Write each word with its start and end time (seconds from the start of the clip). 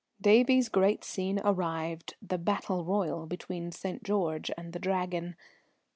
Davie's 0.19 0.67
great 0.67 1.03
scene 1.03 1.39
arrived: 1.45 2.15
the 2.23 2.39
battle 2.39 2.83
royal 2.83 3.27
between 3.27 3.71
St. 3.71 4.01
George 4.03 4.49
and 4.57 4.73
the 4.73 4.79
Dragon. 4.79 5.35